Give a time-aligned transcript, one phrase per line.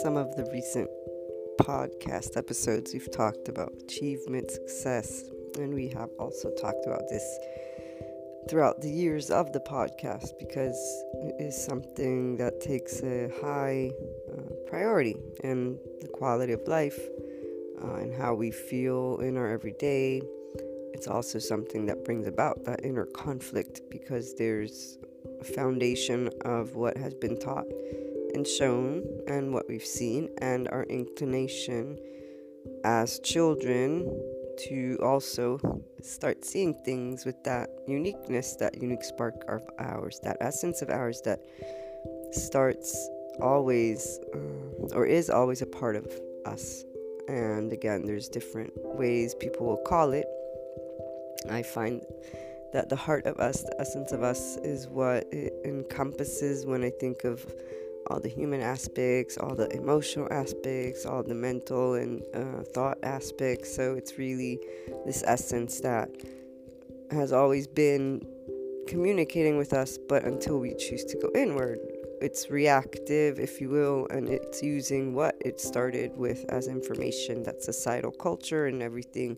[0.00, 0.88] Some of the recent
[1.60, 5.24] podcast episodes, we've talked about achievement, success,
[5.58, 7.38] and we have also talked about this
[8.48, 10.76] throughout the years of the podcast because
[11.14, 13.90] it is something that takes a high
[14.32, 16.98] uh, priority in the quality of life
[17.82, 20.22] uh, and how we feel in our everyday.
[20.94, 24.98] It's also something that brings about that inner conflict because there's
[25.40, 27.66] a foundation of what has been taught
[28.34, 31.98] and shown and what we've seen and our inclination
[32.84, 34.06] as children
[34.68, 35.58] to also
[36.02, 41.20] start seeing things with that uniqueness, that unique spark of ours, that essence of ours
[41.24, 41.40] that
[42.32, 43.08] starts
[43.40, 46.06] always uh, or is always a part of
[46.44, 46.84] us.
[47.28, 50.26] And again, there's different ways people will call it.
[51.50, 52.02] I find
[52.72, 56.90] that the heart of us, the essence of us, is what it encompasses when I
[56.90, 57.44] think of
[58.08, 63.74] all the human aspects, all the emotional aspects, all the mental and uh, thought aspects.
[63.74, 64.58] So it's really
[65.06, 66.08] this essence that
[67.10, 68.26] has always been
[68.88, 71.78] communicating with us, but until we choose to go inward,
[72.20, 77.62] it's reactive, if you will, and it's using what it started with as information that
[77.62, 79.36] societal culture and everything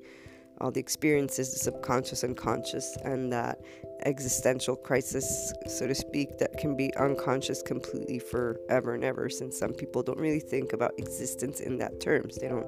[0.60, 3.60] all the experiences, the subconscious and conscious, and that
[4.04, 9.72] existential crisis, so to speak, that can be unconscious completely forever and ever, since some
[9.72, 12.36] people don't really think about existence in that terms.
[12.36, 12.66] They don't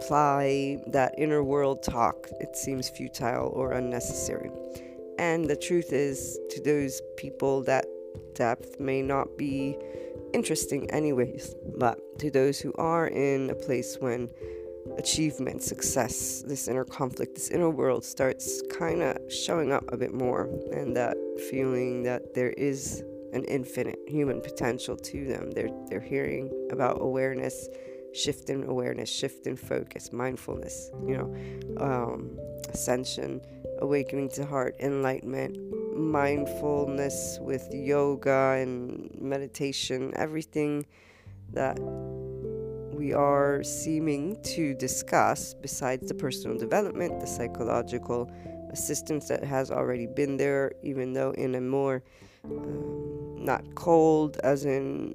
[0.00, 2.28] apply that inner world talk.
[2.40, 4.50] It seems futile or unnecessary.
[5.18, 7.86] And the truth is, to those people, that
[8.34, 9.76] depth may not be
[10.32, 11.54] interesting, anyways.
[11.76, 14.28] But to those who are in a place when
[14.98, 20.12] achievement, success, this inner conflict, this inner world starts kind of showing up a bit
[20.12, 21.16] more, and that
[21.50, 25.50] feeling that there is an infinite human potential to them.
[25.52, 27.68] They're they're hearing about awareness,
[28.12, 32.38] shift in awareness, shift in focus, mindfulness, you know, um,
[32.68, 33.40] ascension,
[33.80, 35.56] awakening to heart, enlightenment,
[35.96, 40.86] mindfulness with yoga and meditation, everything
[41.52, 41.78] that
[43.12, 48.30] are seeming to discuss, besides the personal development, the psychological
[48.70, 52.02] assistance that has already been there, even though in a more
[52.44, 55.14] um, not cold, as in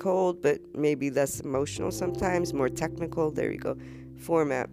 [0.00, 3.76] cold, but maybe less emotional sometimes, more technical, there you go,
[4.16, 4.70] format.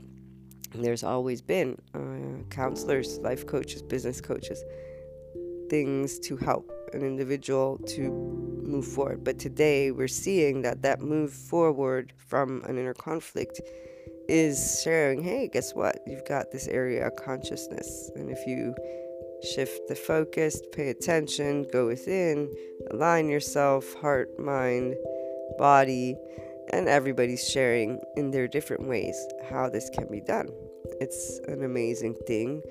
[0.74, 4.64] There's always been uh, counselors, life coaches, business coaches,
[5.70, 8.10] things to help an individual to
[8.64, 9.24] move forward.
[9.24, 13.62] But today we're seeing that that move forward from an inner conflict
[14.28, 16.00] is sharing, hey, guess what?
[16.08, 18.10] You've got this area of consciousness.
[18.16, 18.74] And if you
[19.54, 22.52] shift the focus, pay attention, go within,
[22.92, 24.96] align yourself, heart, mind,
[25.58, 26.16] body,
[26.72, 29.16] and everybody's sharing in their different ways
[29.50, 30.50] how this can be done.
[31.00, 32.64] It's an amazing thing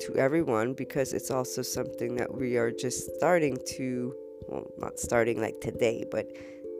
[0.00, 4.14] to everyone because it's also something that we are just starting to,
[4.48, 6.26] well, not starting like today, but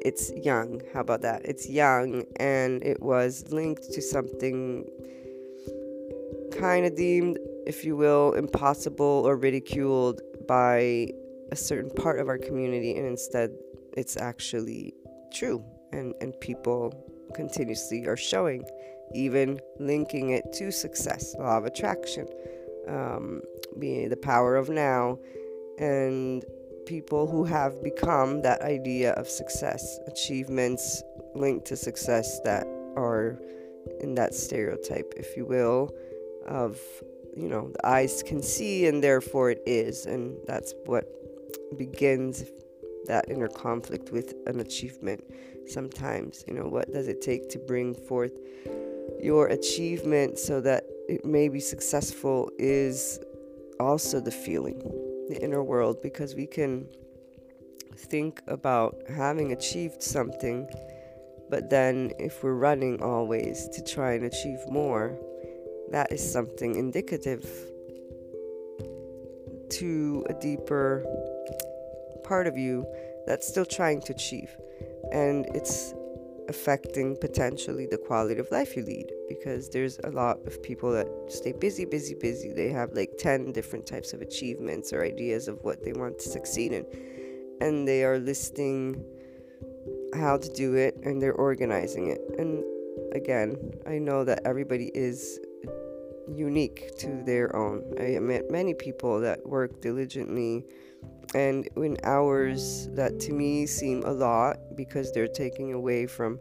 [0.02, 0.80] it's young.
[0.92, 1.42] How about that?
[1.44, 4.84] It's young and it was linked to something
[6.58, 11.08] kind of deemed, if you will, impossible or ridiculed by
[11.52, 13.50] a certain part of our community, and instead
[13.96, 14.94] it's actually
[15.32, 16.92] true, and, and people
[17.34, 18.64] continuously are showing,
[19.14, 22.26] even linking it to success, law of attraction,
[22.88, 23.42] um,
[23.78, 25.18] being the power of now,
[25.78, 26.44] and
[26.86, 31.02] people who have become that idea of success, achievements
[31.34, 33.38] linked to success that are
[34.00, 35.94] in that stereotype, if you will,
[36.46, 36.80] of
[37.36, 41.04] you know the eyes can see and therefore it is, and that's what
[41.76, 42.44] begins
[43.06, 45.22] that inner conflict with an achievement.
[45.66, 48.32] Sometimes, you know, what does it take to bring forth
[49.20, 53.18] your achievement so that it may be successful is
[53.80, 54.78] also the feeling,
[55.28, 56.86] the inner world, because we can
[57.96, 60.68] think about having achieved something,
[61.50, 65.18] but then if we're running always to try and achieve more,
[65.90, 67.44] that is something indicative
[69.70, 71.04] to a deeper
[72.24, 72.86] part of you
[73.26, 74.50] that's still trying to achieve.
[75.12, 75.94] And it's
[76.48, 81.06] affecting potentially the quality of life you lead because there's a lot of people that
[81.28, 82.52] stay busy, busy, busy.
[82.52, 86.28] They have like 10 different types of achievements or ideas of what they want to
[86.28, 86.86] succeed in.
[87.60, 89.04] And they are listing
[90.14, 92.20] how to do it and they're organizing it.
[92.38, 92.64] And
[93.12, 93.56] again,
[93.86, 95.38] I know that everybody is
[96.34, 97.82] unique to their own.
[98.00, 100.64] I met many people that work diligently
[101.34, 106.40] and in hours that to me seem a lot because they're taking away from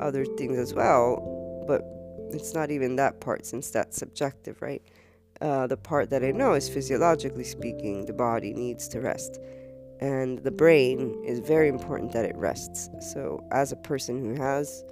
[0.00, 1.64] other things as well.
[1.66, 1.82] But
[2.34, 4.82] it's not even that part since that's subjective, right?
[5.40, 9.38] Uh, the part that I know is physiologically speaking, the body needs to rest.
[10.00, 12.90] And the brain is very important that it rests.
[13.00, 14.84] So, as a person who has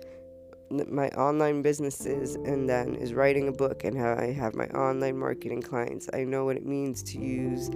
[0.70, 5.18] my online businesses and then is writing a book and how I have my online
[5.18, 6.08] marketing clients.
[6.12, 7.70] I know what it means to use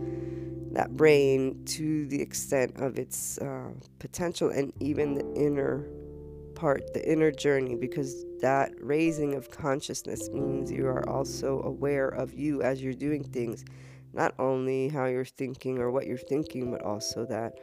[0.78, 5.84] that brain to the extent of its uh, potential and even the inner
[6.54, 12.32] part, the inner journey, because that raising of consciousness means you are also aware of
[12.32, 13.64] you as you're doing things,
[14.12, 17.58] not only how you're thinking or what you're thinking, but also that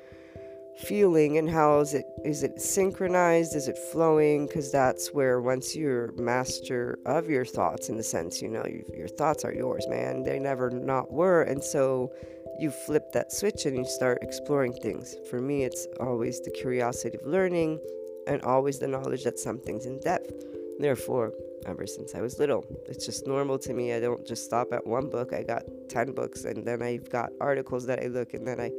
[0.78, 3.56] feeling and how is it is it synchronized?
[3.56, 4.46] Is it flowing?
[4.46, 9.08] Because that's where once you're master of your thoughts in the sense you know your
[9.08, 10.24] thoughts are yours man.
[10.24, 11.44] They never not were.
[11.44, 12.12] And so
[12.60, 17.18] you flip that switch and you start exploring things for me it's always the curiosity
[17.18, 17.80] of learning
[18.28, 20.32] and always the knowledge that something's in depth
[20.80, 21.32] therefore
[21.66, 22.66] ever since I was little.
[22.88, 23.94] It's just normal to me.
[23.94, 25.34] I don't just stop at one book.
[25.34, 28.72] I got 10 books and then I've got articles that I look and then I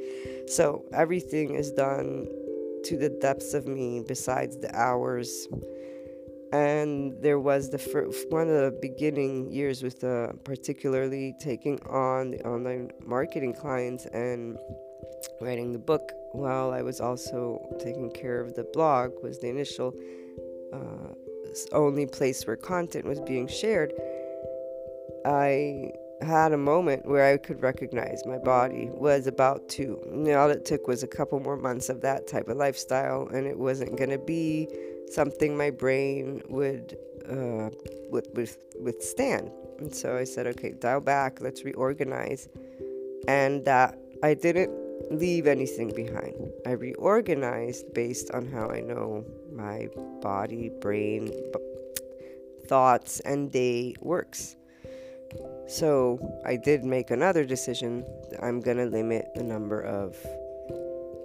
[0.47, 2.29] so everything is done
[2.85, 5.49] to the depths of me besides the hours.
[6.57, 12.31] And there was the first, one of the beginning years with uh, particularly taking on
[12.31, 14.57] the online marketing clients and
[15.43, 19.93] writing the book while I was also taking care of the blog was the initial
[20.73, 21.09] uh,
[21.73, 23.93] only place where content was being shared,
[25.27, 25.93] I
[26.23, 30.01] had a moment where I could recognize my body was about to.
[30.37, 33.59] All it took was a couple more months of that type of lifestyle, and it
[33.59, 34.69] wasn't going to be
[35.11, 36.97] something my brain would,
[37.29, 37.71] uh,
[38.81, 39.51] withstand.
[39.79, 42.49] And so I said, okay, dial back, let's reorganize.
[43.29, 44.71] And that I didn't
[45.11, 46.35] leave anything behind.
[46.65, 49.89] I reorganized based on how I know my
[50.23, 51.61] body, brain, b-
[52.67, 54.56] thoughts, and day works.
[55.67, 58.05] So I did make another decision.
[58.41, 60.17] I'm going to limit the number of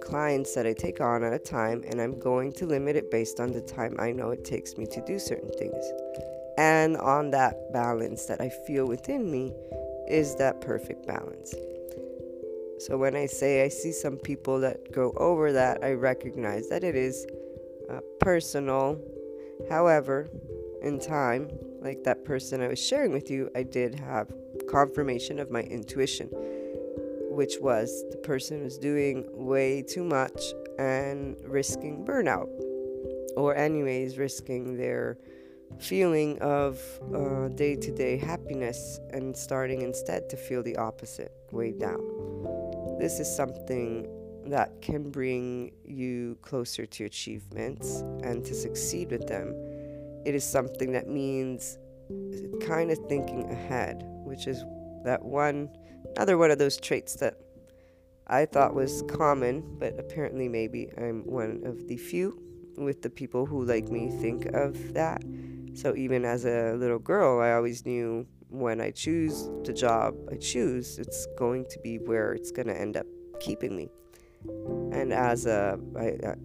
[0.02, 3.40] clients that I take on at a time, and I'm going to limit it based
[3.40, 5.84] on the time I know it takes me to do certain things.
[6.58, 9.54] And on that balance that I feel within me
[10.08, 11.54] is that perfect balance.
[12.78, 16.82] So when I say I see some people that go over that, I recognize that
[16.82, 17.26] it is
[17.88, 19.00] uh, personal.
[19.70, 20.28] However,
[20.82, 21.48] in time,
[21.82, 24.32] like that person I was sharing with you, I did have
[24.70, 26.28] confirmation of my intuition,
[27.30, 30.40] which was the person was doing way too much
[30.78, 32.48] and risking burnout,
[33.36, 35.18] or, anyways, risking their
[35.78, 36.78] feeling of
[37.56, 42.00] day to day happiness and starting instead to feel the opposite, way down.
[42.98, 44.06] This is something
[44.46, 49.54] that can bring you closer to achievements and to succeed with them,
[50.24, 51.78] it is something that means
[52.60, 54.64] kind of thinking ahead, which is
[55.04, 55.68] that one,
[56.16, 57.34] another one of those traits that
[58.26, 62.40] I thought was common, but apparently maybe I'm one of the few
[62.76, 65.22] with the people who like me think of that.
[65.74, 70.36] So even as a little girl, I always knew when I choose the job I
[70.36, 73.06] choose, it's going to be where it's going to end up
[73.40, 73.90] keeping me.
[74.92, 76.36] And as a, a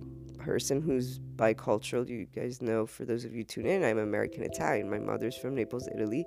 [0.48, 4.90] person who's bicultural, you guys know, for those of you tune in, I'm American Italian.
[4.90, 6.26] My mother's from Naples, Italy.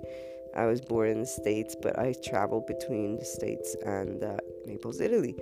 [0.55, 4.37] I was born in the States, but I travel between the States and uh,
[4.67, 5.35] Naples, Italy.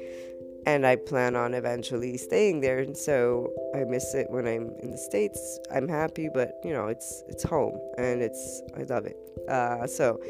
[0.66, 2.80] And I plan on eventually staying there.
[2.80, 5.60] And so I miss it when I'm in the States.
[5.76, 9.18] I'm happy, but you know, it's it's home and it's I love it.
[9.50, 10.22] Uh, so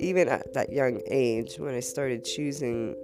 [0.00, 2.96] even at that young age, when I started choosing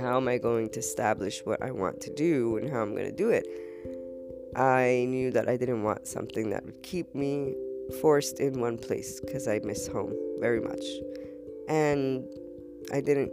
[0.00, 3.10] how am I going to establish what I want to do and how I'm going
[3.10, 3.46] to do it,
[4.56, 7.54] I knew that I didn't want something that would keep me
[8.00, 10.82] forced in one place because I miss home very much.
[11.68, 12.24] And
[12.90, 13.32] I didn't,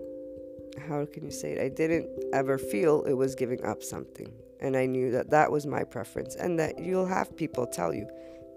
[0.88, 1.62] how can you say it?
[1.62, 4.34] I didn't ever feel it was giving up something.
[4.60, 8.08] And I knew that that was my preference and that you'll have people tell you,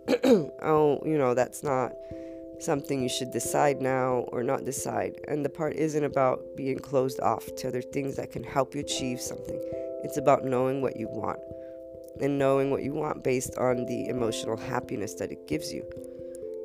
[0.63, 1.93] oh, you know, that's not
[2.59, 5.21] something you should decide now or not decide.
[5.29, 8.81] And the part isn't about being closed off to other things that can help you
[8.81, 9.61] achieve something.
[10.03, 11.39] It's about knowing what you want
[12.21, 15.85] and knowing what you want based on the emotional happiness that it gives you.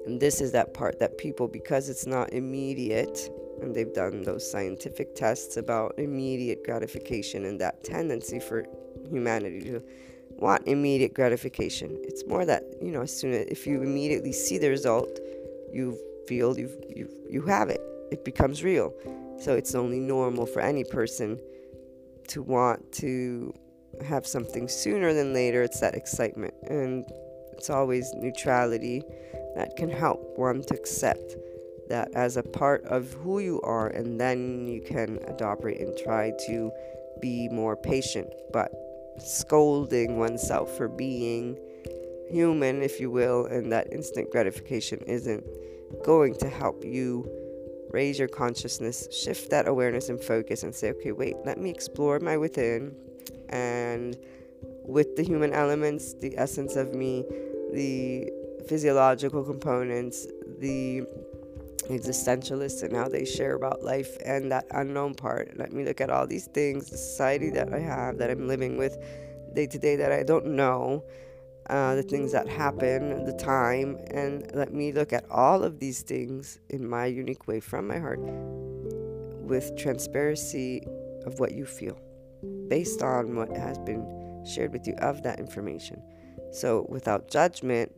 [0.06, 3.30] And this is that part that people, because it's not immediate,
[3.62, 8.66] and they've done those scientific tests about immediate gratification and that tendency for
[9.10, 9.84] humanity to
[10.38, 11.98] want immediate gratification.
[12.04, 15.20] It's more that, you know, as soon as if you immediately see the result,
[15.72, 17.82] you feel you you you have it.
[18.12, 18.94] It becomes real.
[19.40, 21.40] So it's only normal for any person
[22.30, 23.54] to want to
[24.04, 25.64] have something sooner than later.
[25.64, 27.06] It's that excitement, and
[27.54, 29.04] it's always neutrality
[29.56, 31.36] that can help one to accept
[31.90, 35.98] that as a part of who you are, and then you can adopt it and
[35.98, 36.72] try to
[37.22, 38.72] be more patient, but
[39.20, 41.58] scolding oneself for being
[42.30, 45.44] human, if you will, and that instant gratification isn't
[46.06, 47.30] going to help you
[47.92, 52.20] raise your consciousness, shift that awareness and focus, and say, okay, wait, let me explore
[52.22, 52.96] my within
[53.52, 54.18] and
[54.84, 57.26] with the human elements, the essence of me,
[57.74, 58.32] the
[58.68, 60.28] physiological components,
[60.60, 61.04] the
[61.90, 65.58] existentialists and how they share about life and that unknown part.
[65.58, 68.78] Let me look at all these things, the society that I have, that I'm living
[68.78, 68.98] with
[69.54, 71.04] day to day that I don't know,
[71.70, 76.02] uh, the things that happen, the time, and let me look at all of these
[76.02, 80.84] things in my unique way from my heart with transparency
[81.26, 81.98] of what you feel
[82.68, 86.02] based on what has been shared with you of that information.
[86.52, 87.92] So, without judgment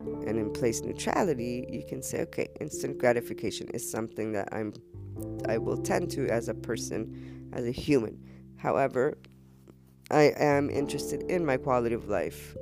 [0.00, 4.72] and in place neutrality, you can say, okay, instant gratification is something that I'm
[5.48, 8.18] I will tend to as a person, as a human.
[8.56, 9.16] However,
[10.10, 12.56] I am interested in my quality of life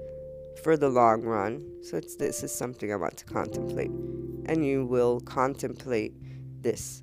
[0.62, 1.82] for the long run.
[1.82, 3.90] So this is something I want to contemplate.
[4.46, 6.14] And you will contemplate
[6.62, 7.02] this.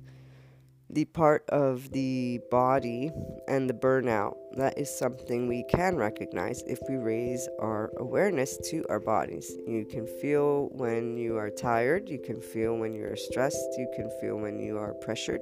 [0.92, 3.10] The part of the body
[3.48, 8.84] and the burnout, that is something we can recognize if we raise our awareness to
[8.90, 9.50] our bodies.
[9.66, 13.90] You can feel when you are tired, you can feel when you are stressed, you
[13.96, 15.40] can feel when you are pressured.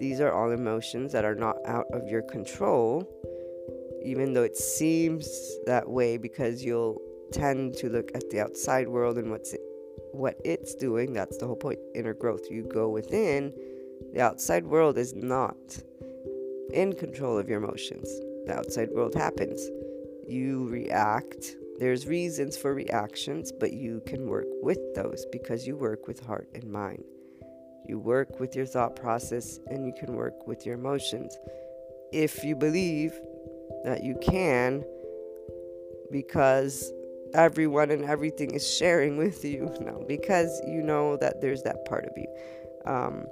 [0.00, 3.08] These are all emotions that are not out of your control,
[4.04, 5.28] even though it seems
[5.64, 7.00] that way because you'll
[7.32, 9.60] tend to look at the outside world and what's it,
[10.10, 11.12] what it's doing.
[11.12, 11.78] That's the whole point.
[11.94, 12.50] Inner growth.
[12.50, 13.52] You go within.
[14.12, 15.56] The outside world is not
[16.72, 18.08] in control of your emotions.
[18.46, 19.68] The outside world happens.
[20.26, 21.56] You react.
[21.78, 26.48] There's reasons for reactions, but you can work with those because you work with heart
[26.54, 27.04] and mind.
[27.86, 31.36] You work with your thought process and you can work with your emotions.
[32.12, 33.12] If you believe
[33.84, 34.84] that you can,
[36.10, 36.92] because
[37.34, 39.74] everyone and everything is sharing with you.
[39.80, 42.26] No, because you know that there's that part of you.
[42.84, 43.26] Um,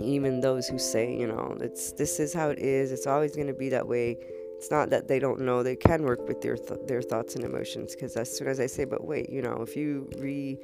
[0.00, 2.92] even those who say, you know, it's this is how it is.
[2.92, 4.16] It's always going to be that way.
[4.56, 5.62] It's not that they don't know.
[5.62, 7.94] They can work with their th- their thoughts and emotions.
[7.94, 10.58] Because as soon as I say, but wait, you know, if you re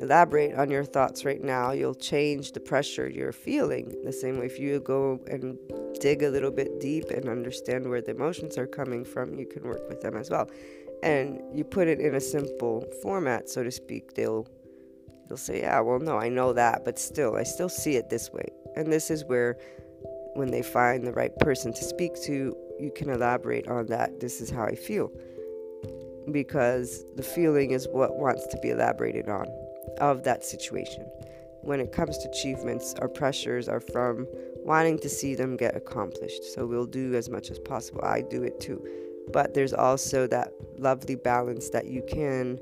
[0.00, 3.94] elaborate on your thoughts right now, you'll change the pressure you're feeling.
[4.04, 5.58] The same way, if you go and
[6.00, 9.64] dig a little bit deep and understand where the emotions are coming from, you can
[9.64, 10.48] work with them as well
[11.02, 14.46] and you put it in a simple format, so to speak, they'll
[15.28, 18.30] they'll say, "Yeah, well, no, I know that, but still, I still see it this
[18.32, 19.58] way." And this is where,
[20.34, 24.20] when they find the right person to speak to, you can elaborate on that.
[24.20, 25.10] This is how I feel.
[26.30, 29.46] Because the feeling is what wants to be elaborated on
[30.00, 31.04] of that situation.
[31.62, 34.26] When it comes to achievements, our pressures are from
[34.64, 36.44] wanting to see them get accomplished.
[36.54, 38.02] So we'll do as much as possible.
[38.02, 38.86] I do it too.
[39.32, 42.58] But there's also that lovely balance that you can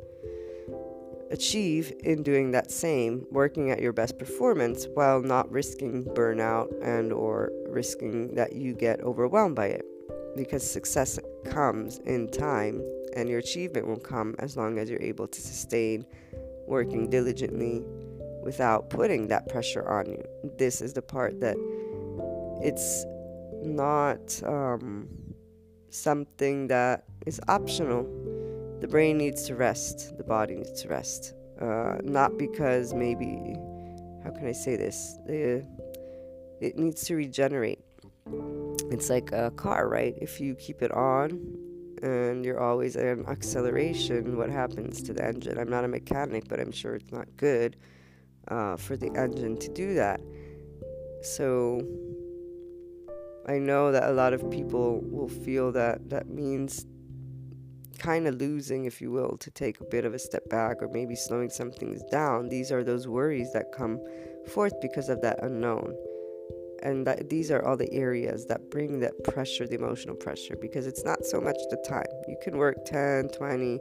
[1.30, 7.12] achieve in doing that same working at your best performance while not risking burnout and
[7.12, 9.84] or risking that you get overwhelmed by it.
[10.36, 12.82] Because success comes in time
[13.14, 16.04] and your achievement will come as long as you're able to sustain
[16.66, 17.82] working diligently
[18.42, 20.22] without putting that pressure on you.
[20.58, 21.56] This is the part that
[22.62, 23.04] it's
[23.62, 25.08] not um,
[25.90, 28.06] something that is optional
[28.80, 31.34] the brain needs to rest, the body needs to rest.
[31.60, 33.56] Uh, not because maybe,
[34.22, 35.18] how can I say this?
[35.28, 35.64] Uh,
[36.60, 37.80] it needs to regenerate.
[38.90, 40.14] It's like a car, right?
[40.20, 41.56] If you keep it on
[42.02, 45.58] and you're always in acceleration, what happens to the engine?
[45.58, 47.76] I'm not a mechanic, but I'm sure it's not good
[48.48, 50.20] uh, for the engine to do that.
[51.22, 51.80] So
[53.48, 56.86] I know that a lot of people will feel that that means
[57.98, 60.88] kind of losing, if you will, to take a bit of a step back or
[60.88, 64.00] maybe slowing some things down, these are those worries that come
[64.46, 65.94] forth because of that unknown.
[66.82, 70.86] And that these are all the areas that bring that pressure, the emotional pressure, because
[70.86, 72.06] it's not so much the time.
[72.28, 73.80] You can work 10, 20,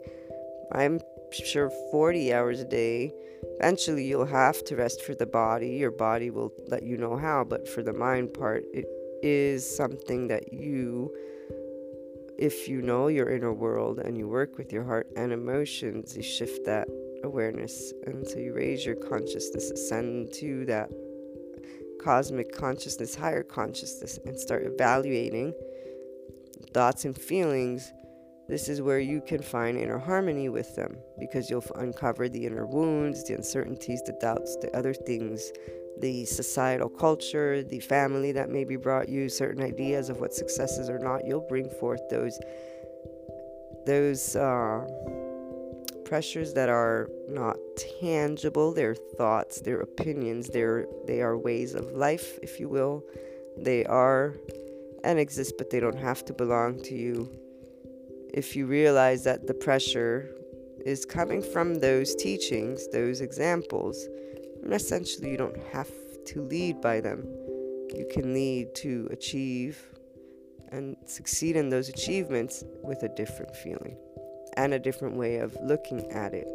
[0.72, 1.00] I'm
[1.32, 3.14] sure 40 hours a day.
[3.60, 5.70] Eventually, you'll have to rest for the body.
[5.70, 8.88] Your body will let you know how, but for the mind part, it
[9.22, 11.16] is something that you
[12.38, 16.22] if you know your inner world and you work with your heart and emotions, you
[16.22, 16.88] shift that
[17.24, 17.94] awareness.
[18.06, 20.89] And so you raise your consciousness, ascend to that
[22.01, 25.53] cosmic consciousness, higher consciousness, and start evaluating
[26.74, 27.91] thoughts and feelings.
[28.48, 32.66] This is where you can find inner harmony with them because you'll uncover the inner
[32.66, 35.51] wounds, the uncertainties, the doubts, the other things
[36.01, 40.90] the societal culture, the family that maybe brought you certain ideas of what success is
[40.90, 42.40] or not, you'll bring forth those
[43.86, 44.86] those uh,
[46.03, 47.55] pressures that are not
[48.00, 48.74] tangible.
[48.74, 53.03] They're thoughts, they're opinions, they're they are ways of life, if you will.
[53.57, 54.36] They are
[55.03, 57.31] and exist, but they don't have to belong to you.
[58.33, 60.29] If you realize that the pressure
[60.86, 64.07] is coming from those teachings, those examples
[64.74, 65.90] essentially, you don't have
[66.27, 67.24] to lead by them.
[67.96, 69.82] You can lead to achieve
[70.72, 73.98] and succeed in those achievements with a different feeling
[74.58, 76.48] and a different way of looking at it.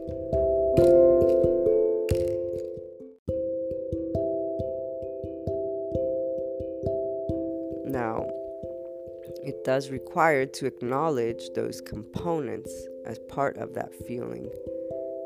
[7.86, 8.26] Now,
[9.44, 12.72] it does require to acknowledge those components
[13.06, 14.50] as part of that feeling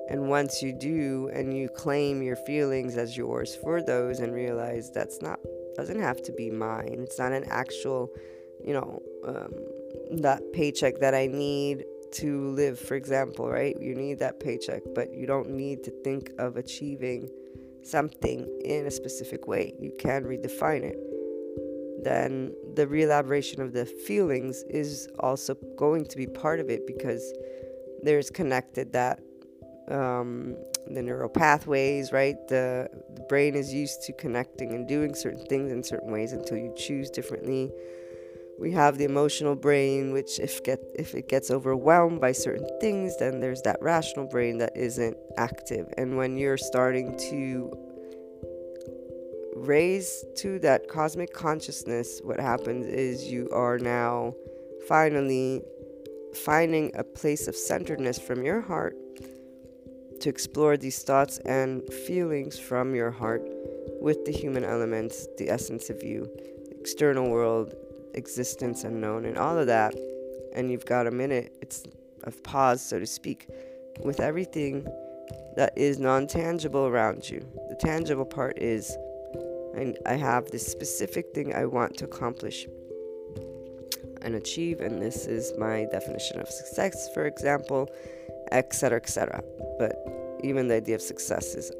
[0.08, 4.90] and once you do and you claim your feelings as yours for those and realize
[4.90, 5.40] that's not,
[5.74, 8.10] doesn't have to be mine, it's not an actual,
[8.64, 9.52] you know, um,
[10.22, 13.76] that paycheck that I need to live, for example, right?
[13.80, 17.28] You need that paycheck, but you don't need to think of achieving
[17.82, 19.74] something in a specific way.
[19.80, 20.98] You can redefine it.
[22.02, 27.32] Then the reelaboration of the feelings is also going to be part of it because
[28.02, 29.20] there's connected that
[29.88, 30.56] um,
[30.88, 32.36] the neural pathways, right?
[32.48, 36.56] The, the brain is used to connecting and doing certain things in certain ways until
[36.56, 37.72] you choose differently.
[38.58, 43.14] We have the emotional brain, which if get if it gets overwhelmed by certain things,
[43.18, 45.92] then there's that rational brain that isn't active.
[45.98, 47.70] And when you're starting to
[49.54, 54.34] raise to that cosmic consciousness, what happens is you are now
[54.88, 55.60] finally
[56.34, 58.96] finding a place of centeredness from your heart
[60.20, 63.42] to explore these thoughts and feelings from your heart
[64.00, 66.30] with the human elements, the essence of you,
[66.78, 67.74] external world,
[68.14, 69.94] existence unknown, and all of that.
[70.54, 71.84] And you've got a minute, it's
[72.24, 73.48] a pause, so to speak,
[74.04, 74.86] with everything
[75.56, 77.40] that is non tangible around you.
[77.68, 78.96] The tangible part is
[79.76, 82.66] and I have this specific thing I want to accomplish
[84.22, 87.90] and achieve, and this is my definition of success, for example
[88.52, 89.42] etc etc
[89.78, 89.94] but
[90.42, 91.72] even the idea of success is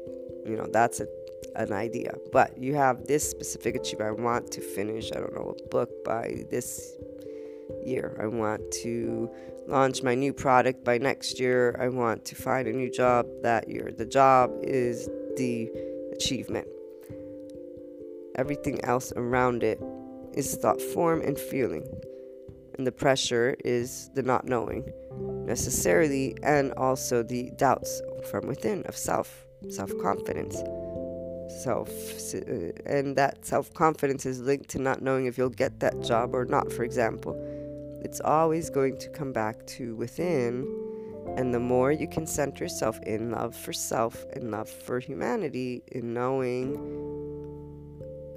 [0.45, 1.07] you know that's a,
[1.55, 2.13] an idea.
[2.31, 4.19] But you have this specific achievement.
[4.19, 6.95] I want to finish i don't know a book by this
[7.83, 8.17] year.
[8.21, 9.29] I want to
[9.67, 11.75] launch my new product by next year.
[11.79, 13.91] I want to find a new job that year.
[13.95, 15.69] The job is the
[16.13, 16.67] achievement.
[18.35, 19.81] Everything else around it
[20.33, 21.85] is thought form and feeling.
[22.77, 24.83] And the pressure is the not knowing
[25.47, 30.57] necessarily, and also the doubts from within of self, self confidence.
[31.63, 31.89] Self,
[32.35, 36.35] uh, and that self confidence is linked to not knowing if you'll get that job
[36.35, 37.33] or not, for example.
[38.03, 40.67] It's always going to come back to within,
[41.37, 45.81] and the more you can center yourself in love for self and love for humanity,
[45.87, 46.75] in knowing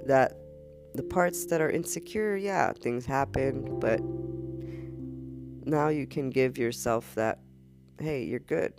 [0.05, 0.37] that
[0.95, 4.01] the parts that are insecure, yeah, things happen, but
[5.71, 7.39] now you can give yourself that,
[7.99, 8.73] hey, you're good.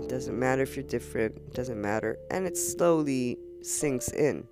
[0.00, 2.18] It doesn't matter if you're different, it doesn't matter.
[2.30, 4.46] And it slowly sinks in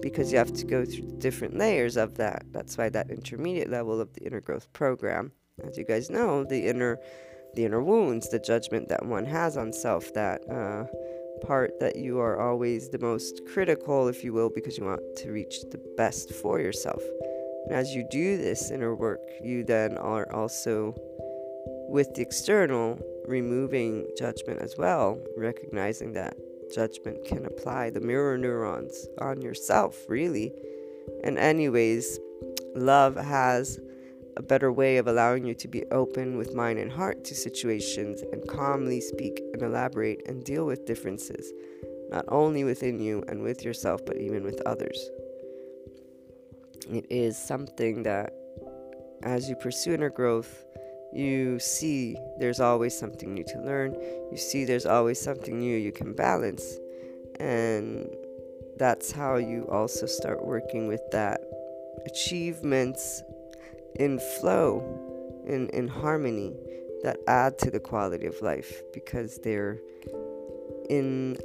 [0.00, 2.44] because you have to go through the different layers of that.
[2.52, 5.32] That's why that intermediate level of the inner growth program,
[5.66, 6.98] as you guys know, the inner
[7.54, 10.84] the inner wounds, the judgment that one has on self, that uh,
[11.44, 15.32] part that you are always the most critical, if you will, because you want to
[15.32, 17.02] reach the best for yourself.
[17.64, 20.94] And as you do this inner work, you then are also
[21.88, 26.36] with the external, removing judgment as well, recognizing that
[26.74, 30.52] judgment can apply the mirror neurons on yourself, really.
[31.24, 32.18] And, anyways,
[32.74, 33.80] love has
[34.36, 38.22] a better way of allowing you to be open with mind and heart to situations
[38.32, 41.52] and calmly speak and elaborate and deal with differences,
[42.10, 45.10] not only within you and with yourself, but even with others.
[46.90, 48.32] It is something that,
[49.22, 50.64] as you pursue inner growth,
[51.12, 53.94] you see there's always something new to learn.
[54.30, 56.78] You see there's always something new you can balance.
[57.40, 58.08] And
[58.78, 61.40] that's how you also start working with that
[62.06, 63.22] achievements
[63.96, 66.54] in flow, in, in harmony,
[67.02, 69.78] that add to the quality of life because they're
[70.90, 71.38] in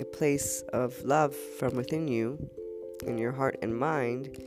[0.00, 2.38] a place of love from within you,
[3.06, 4.38] in your heart and mind.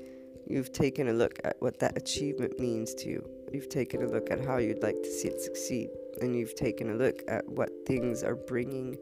[0.48, 4.32] You've taken a look at what that achievement means to you You've taken a look
[4.32, 5.90] at how you'd like to see it succeed,
[6.20, 8.98] and you've taken a look at what things are bringing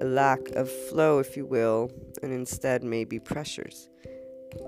[0.00, 1.92] a lack of flow, if you will,
[2.24, 3.88] and instead maybe pressures.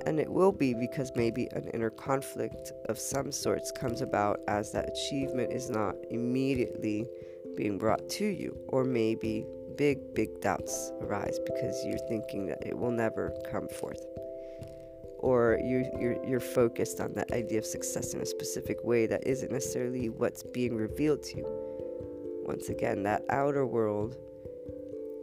[0.07, 4.71] And it will be because maybe an inner conflict of some sorts comes about as
[4.71, 7.09] that achievement is not immediately
[7.57, 9.45] being brought to you, or maybe
[9.77, 14.07] big, big doubts arise because you're thinking that it will never come forth
[15.21, 19.27] or you, you're, you're focused on that idea of success in a specific way that
[19.27, 21.47] isn't necessarily what's being revealed to you.
[22.47, 24.17] Once again, that outer world,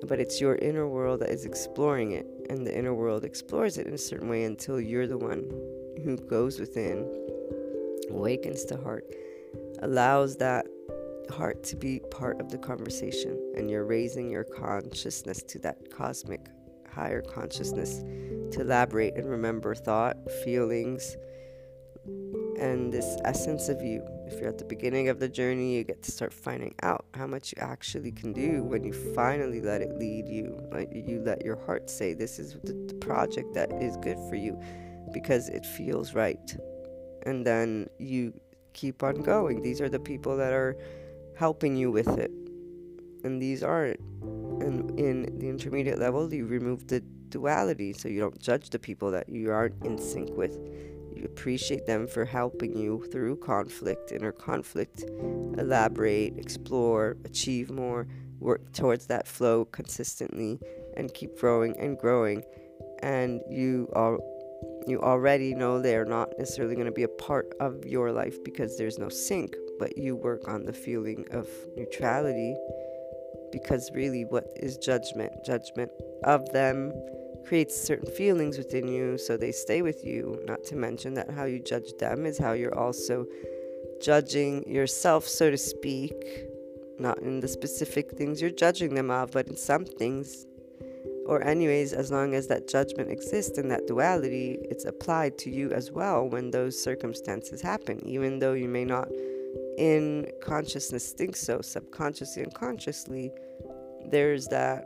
[0.07, 3.88] but it's your inner world that is exploring it, and the inner world explores it
[3.88, 5.49] in a certain way until you're the one
[6.03, 6.99] who goes within,
[8.12, 9.03] awakens the heart,
[9.81, 10.67] allows that
[11.31, 16.41] heart to be part of the conversation, and you're raising your consciousness to that cosmic
[16.97, 18.03] higher consciousness
[18.51, 21.15] to elaborate and remember thought, feelings,
[22.60, 24.03] and this essence of you.
[24.25, 27.27] If you're at the beginning of the journey, you get to start finding out how
[27.27, 30.60] much you actually can do when you finally let it lead you.
[30.71, 34.60] Like you let your heart say, This is the, project that is good for you
[35.13, 36.57] because it feels right.
[37.25, 38.33] And then you
[38.73, 39.62] keep on going.
[39.62, 40.75] These are the people that are
[41.36, 42.31] helping you with it.
[43.23, 43.99] And these aren't
[44.62, 49.12] and in the intermediate level, you remove the duality so you don't judge the people
[49.12, 50.58] that you aren't in sync with.
[51.15, 55.04] You appreciate them for helping you through conflict, inner conflict,
[55.58, 58.08] elaborate, explore, achieve more,
[58.39, 60.60] work towards that flow consistently,
[60.96, 62.43] and keep growing and growing.
[63.02, 64.17] And you are
[64.88, 68.41] you already know they are not necessarily going to be a part of your life
[68.43, 72.56] because there's no sync, but you work on the feeling of neutrality
[73.51, 75.31] because really, what is judgment?
[75.45, 75.91] Judgment
[76.23, 76.91] of them
[77.45, 80.41] creates certain feelings within you, so they stay with you.
[80.45, 83.25] Not to mention that how you judge them is how you're also
[84.01, 86.13] judging yourself, so to speak.
[86.99, 90.45] Not in the specific things you're judging them of, but in some things.
[91.25, 95.71] Or, anyways, as long as that judgment exists and that duality, it's applied to you
[95.71, 99.10] as well when those circumstances happen, even though you may not
[99.78, 103.32] in consciousness thinks so, subconsciously and consciously,
[104.10, 104.86] there's that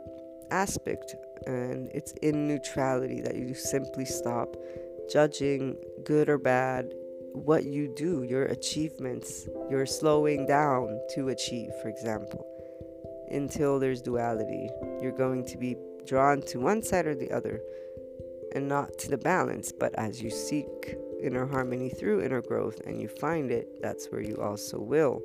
[0.50, 1.16] aspect.
[1.46, 4.54] And it's in neutrality that you simply stop
[5.10, 6.92] judging good or bad
[7.32, 9.48] what you do, your achievements.
[9.70, 12.46] You're slowing down to achieve, for example,
[13.30, 14.68] until there's duality.
[15.00, 15.76] You're going to be
[16.06, 17.60] drawn to one side or the other
[18.54, 19.72] and not to the balance.
[19.72, 24.20] But as you seek inner harmony through inner growth and you find it, that's where
[24.20, 25.22] you also will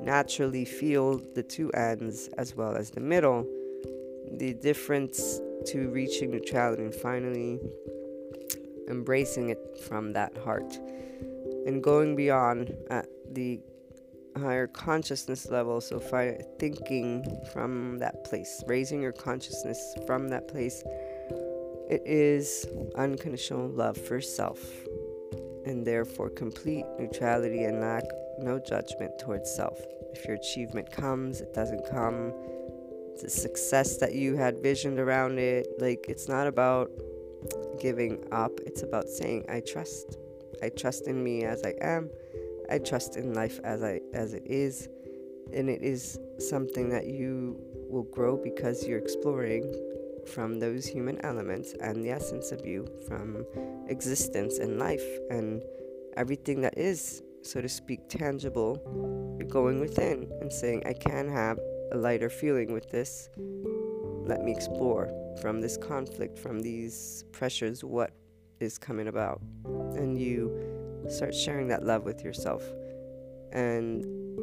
[0.00, 3.46] naturally feel the two ends as well as the middle.
[4.32, 7.60] The difference to reaching neutrality and finally
[8.88, 10.78] embracing it from that heart
[11.66, 13.60] and going beyond at the
[14.36, 15.80] higher consciousness level.
[15.80, 20.82] So, fi- thinking from that place, raising your consciousness from that place,
[21.88, 24.60] it is unconditional love for self,
[25.66, 28.04] and therefore complete neutrality and lack
[28.38, 29.78] no judgment towards self.
[30.12, 32.32] If your achievement comes, it doesn't come.
[33.22, 35.66] A success that you had visioned around it.
[35.78, 36.90] Like, it's not about
[37.80, 40.18] giving up, it's about saying, I trust.
[40.62, 42.10] I trust in me as I am.
[42.70, 44.88] I trust in life as I as it is,
[45.52, 49.62] and it is something that you will grow because you're exploring
[50.28, 53.44] from those human elements and the essence of you from
[53.88, 55.62] existence and life and
[56.16, 58.80] everything that is so to speak tangible
[59.38, 61.58] you're going within and saying I can have
[61.92, 63.28] a lighter feeling with this.
[64.26, 65.10] Let me explore
[65.40, 68.12] from this conflict from these pressures what
[68.60, 69.40] is coming about.
[69.64, 72.62] And you start sharing that love with yourself
[73.52, 74.02] and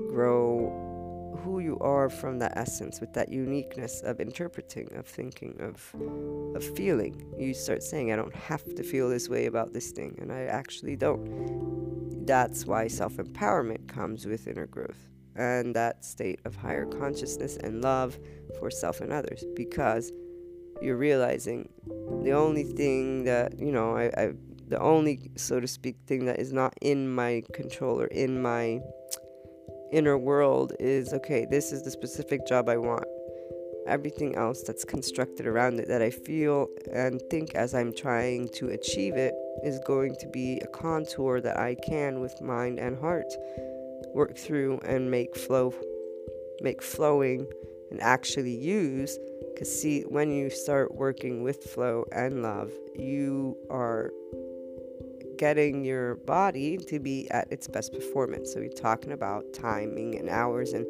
[0.09, 0.90] grow
[1.37, 5.93] who you are from that essence with that uniqueness of interpreting of thinking of
[6.55, 7.25] of feeling.
[7.37, 10.41] You start saying i don't have to feel this way about this thing and i
[10.43, 12.25] actually don't.
[12.25, 18.19] That's why self-empowerment comes with inner growth and that state of higher consciousness and love
[18.59, 20.11] for self and others because
[20.81, 21.69] you're realizing
[22.23, 24.33] the only thing that you know I, I
[24.71, 28.79] the only, so to speak, thing that is not in my control or in my
[29.91, 33.05] inner world is okay, this is the specific job I want.
[33.87, 38.69] Everything else that's constructed around it that I feel and think as I'm trying to
[38.69, 43.33] achieve it is going to be a contour that I can, with mind and heart,
[44.13, 45.73] work through and make flow,
[46.61, 47.47] make flowing
[47.89, 49.17] and actually use.
[49.53, 54.11] Because, see, when you start working with flow and love, you are
[55.41, 58.53] getting your body to be at its best performance.
[58.53, 60.73] So you're talking about timing and hours.
[60.73, 60.85] And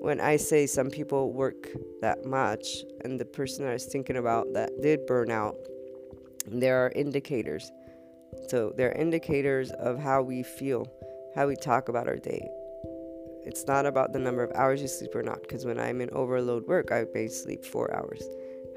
[0.00, 1.68] when I say some people work
[2.00, 2.66] that much,
[3.04, 5.56] and the person I was thinking about that did burn out,
[6.46, 7.70] there are indicators.
[8.48, 10.90] So there are indicators of how we feel,
[11.34, 12.48] how we talk about our day.
[13.44, 16.08] It's not about the number of hours you sleep or not, because when I'm in
[16.12, 18.24] overload work, I may sleep four hours.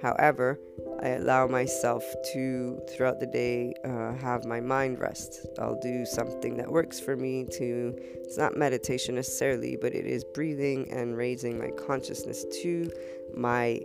[0.02, 0.60] However,
[1.02, 5.48] I allow myself to, throughout the day, uh, have my mind rest.
[5.60, 10.24] I'll do something that works for me to, it's not meditation necessarily, but it is
[10.24, 12.92] breathing and raising my consciousness to
[13.36, 13.82] my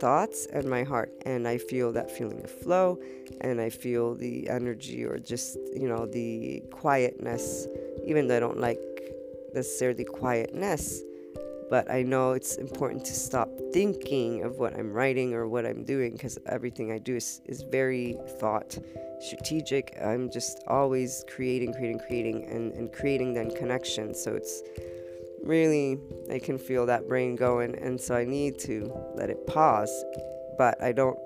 [0.00, 1.12] thoughts and my heart.
[1.24, 2.98] And I feel that feeling of flow
[3.40, 7.66] and I feel the energy or just, you know, the quietness,
[8.04, 8.80] even though I don't like
[9.54, 11.02] necessarily quietness
[11.70, 15.82] but I know it's important to stop thinking of what I'm writing or what I'm
[15.82, 18.78] doing because everything I do is, is very thought
[19.18, 19.98] strategic.
[20.00, 24.22] I'm just always creating, creating, creating, and, and creating then connections.
[24.22, 24.62] So it's
[25.42, 25.98] really,
[26.30, 29.92] I can feel that brain going, and so I need to let it pause.
[30.56, 31.18] But I don't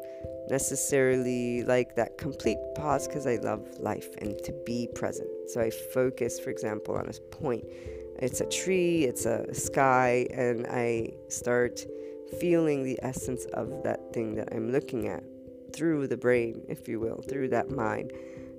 [0.48, 5.28] necessarily like that complete pause because I love life and to be present.
[5.50, 7.64] So I focus, for example, on a point
[8.20, 11.86] it's a tree, it's a sky, and I start
[12.40, 15.22] feeling the essence of that thing that I'm looking at
[15.72, 18.12] through the brain, if you will, through that mind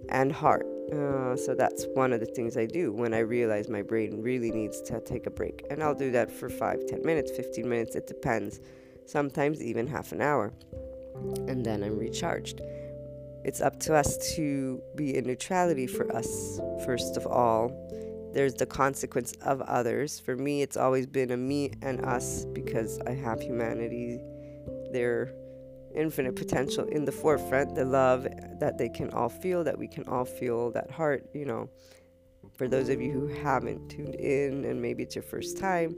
[0.10, 0.66] and heart.
[0.92, 4.52] Uh, so that's one of the things I do when I realize my brain really
[4.52, 5.66] needs to take a break.
[5.70, 8.60] And I'll do that for 5, 10 minutes, 15 minutes, it depends.
[9.06, 10.54] Sometimes even half an hour.
[11.48, 12.62] And then I'm recharged.
[13.44, 17.72] It's up to us to be in neutrality for us, first of all
[18.34, 20.20] there's the consequence of others.
[20.20, 24.20] For me, it's always been a me and us because I have humanity,
[24.92, 25.34] their
[25.96, 28.28] infinite potential in the forefront, the love
[28.60, 31.70] that they can all feel, that we can all feel, that heart, you know.
[32.56, 35.96] For those of you who haven't tuned in and maybe it's your first time,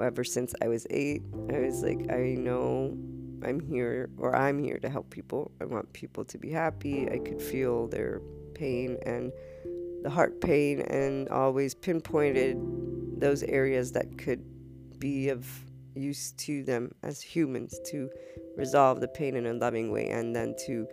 [0.00, 2.96] ever since I was eight, I was like, I know
[3.42, 5.50] I'm here or I'm here to help people.
[5.60, 7.08] I want people to be happy.
[7.10, 8.20] I could feel their
[8.54, 9.32] pain and
[10.02, 12.56] the heart pain and always pinpointed
[13.20, 14.44] those areas that could
[14.98, 15.46] be of
[15.94, 18.08] use to them as humans to
[18.56, 20.86] resolve the pain in a loving way and then to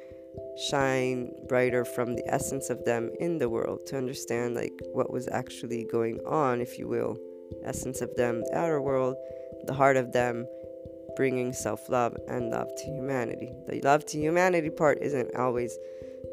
[0.70, 5.28] shine brighter from the essence of them in the world to understand like what was
[5.30, 7.18] actually going on if you will
[7.64, 9.16] essence of them the outer world
[9.66, 10.46] the heart of them
[11.18, 13.52] bringing self-love and love to humanity.
[13.68, 15.76] The love to humanity part isn't always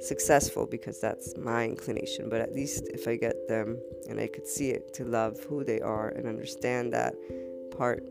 [0.07, 2.29] successful because that's my inclination.
[2.29, 5.64] But at least if I get them and I could see it to love who
[5.64, 7.14] they are and understand that
[7.77, 8.05] part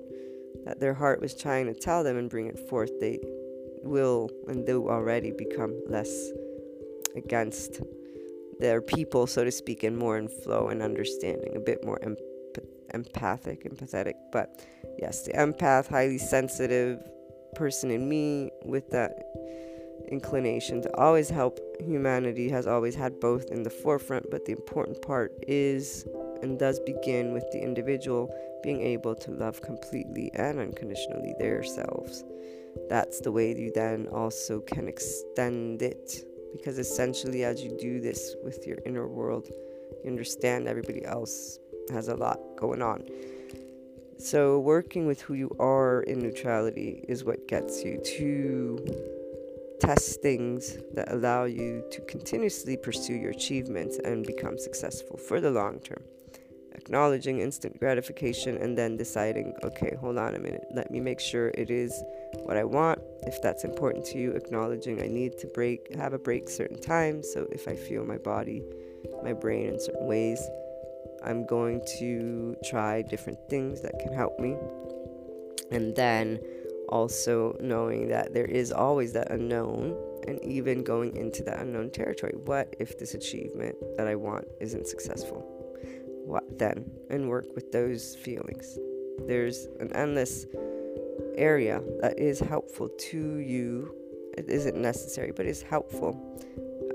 [0.65, 3.19] that their heart was trying to tell them and bring it forth, they
[3.84, 6.32] will and do already become less
[7.15, 7.82] against
[8.60, 12.15] their people, so to speak, and more in flow and understanding, a bit more em-
[12.93, 14.13] empathic, empathetic.
[14.32, 14.65] But
[14.99, 16.99] yes, the empath, highly sensitive
[17.56, 19.12] person in me with that
[20.07, 25.01] inclination to always help humanity has always had both in the forefront, but the important
[25.01, 26.05] part is
[26.41, 32.23] and does begin with the individual being able to love completely and unconditionally their selves.
[32.89, 38.35] That's the way you then also can extend it because essentially, as you do this
[38.43, 39.47] with your inner world,
[40.03, 41.59] you understand everybody else
[41.91, 43.03] has a lot going on.
[44.19, 49.22] So, working with who you are in neutrality is what gets you to
[49.79, 55.51] test things that allow you to continuously pursue your achievements and become successful for the
[55.51, 56.03] long term.
[56.75, 61.49] Acknowledging instant gratification and then deciding, okay, hold on a minute, let me make sure
[61.49, 62.03] it is
[62.43, 62.99] what I want.
[63.23, 67.27] If that's important to you, acknowledging I need to break, have a break certain times.
[67.31, 68.63] So if I feel my body,
[69.23, 70.41] my brain in certain ways,
[71.23, 74.57] I'm going to try different things that can help me.
[75.71, 76.39] And then
[76.93, 82.34] also knowing that there is always that unknown and even going into that unknown territory.
[82.45, 85.41] What if this achievement that I want isn't successful?
[86.23, 86.86] What then?
[87.10, 88.77] And work with those feelings.
[89.27, 90.45] There's an endless
[91.36, 93.95] area that is helpful to you.
[94.38, 96.13] It isn't necessary, but is helpful.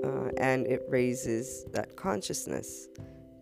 [0.01, 2.87] Uh, and it raises that consciousness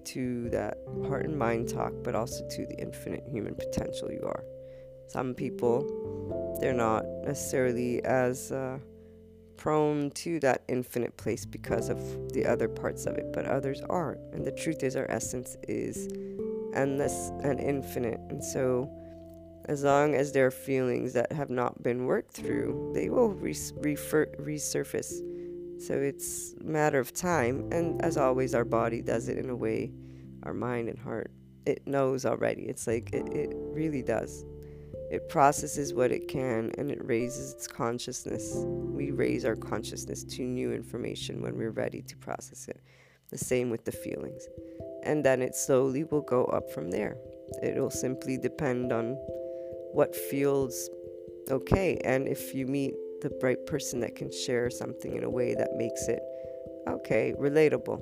[0.06, 4.44] to that heart and mind talk, but also to the infinite human potential you are.
[5.08, 5.86] Some people,
[6.60, 8.80] they're not necessarily as uh,
[9.58, 12.00] prone to that infinite place because of
[12.34, 14.22] the other parts of it, but others aren't.
[14.34, 16.08] And the truth is, our essence is
[16.74, 18.20] endless and infinite.
[18.30, 18.90] And so,
[19.66, 23.74] as long as there are feelings that have not been worked through, they will res-
[23.78, 25.22] refer- resurface.
[25.80, 27.70] So it's a matter of time.
[27.72, 29.92] And as always, our body does it in a way,
[30.44, 31.32] our mind and heart,
[31.66, 32.64] it knows already.
[32.64, 34.46] It's like it, it really does.
[35.10, 38.54] It processes what it can and it raises its consciousness.
[38.56, 42.82] We raise our consciousness to new information when we're ready to process it.
[43.30, 44.48] The same with the feelings.
[45.04, 47.16] And then it slowly will go up from there.
[47.64, 49.14] It'll simply depend on
[49.94, 50.90] what feels
[51.50, 51.98] okay.
[52.04, 55.76] And if you meet the right person that can share something in a way that
[55.76, 56.20] makes it
[56.88, 58.02] okay, relatable,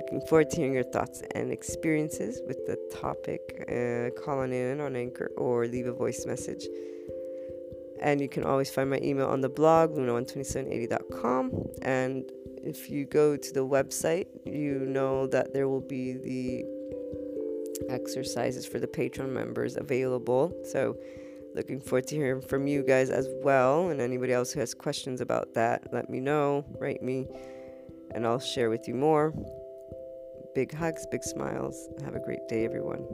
[0.00, 3.42] Looking forward to hearing your thoughts and experiences with the topic.
[3.68, 6.66] Uh, call on in on Anchor or leave a voice message.
[8.00, 11.66] And you can always find my email on the blog, luna12780.com.
[11.82, 12.32] And
[12.64, 16.64] if you go to the website, you know that there will be the
[17.92, 20.50] exercises for the Patreon members available.
[20.64, 20.96] So,
[21.54, 23.90] looking forward to hearing from you guys as well.
[23.90, 27.26] And anybody else who has questions about that, let me know, write me,
[28.14, 29.34] and I'll share with you more.
[30.52, 31.88] Big hugs, big smiles.
[32.04, 33.06] Have a great day, everyone.